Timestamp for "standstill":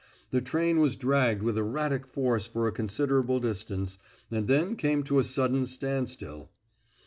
5.67-6.49